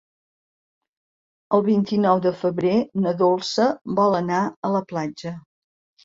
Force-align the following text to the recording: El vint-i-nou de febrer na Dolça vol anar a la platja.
El 1.57 1.65
vint-i-nou 1.67 2.21
de 2.23 2.31
febrer 2.39 2.77
na 3.03 3.13
Dolça 3.19 3.67
vol 3.99 4.17
anar 4.21 4.39
a 4.47 4.71
la 4.77 4.81
platja. 4.93 5.35